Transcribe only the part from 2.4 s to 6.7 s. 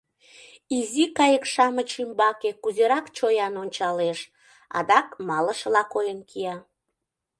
кузерак чоян ончалеш, адак малышыла койын кия.